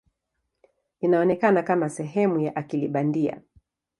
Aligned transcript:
Inaonekana 0.99 1.63
kama 1.63 1.89
sehemu 1.89 2.39
ya 2.39 2.55
akili 2.55 2.87
bandia. 2.87 3.41